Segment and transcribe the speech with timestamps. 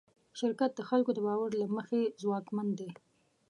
[0.39, 2.89] شرکت د خلکو د باور له مخې ځواکمن دی.